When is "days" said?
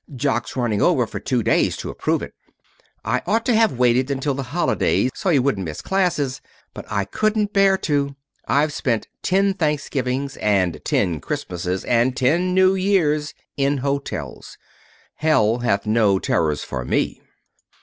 1.43-1.77